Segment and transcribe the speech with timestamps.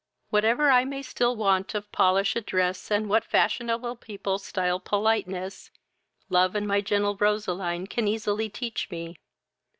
[0.31, 5.69] "Whatever I may still want of polish, address, and what fashionable people stile politeness,
[6.27, 9.15] love and my gentle Roseline can easily teach me.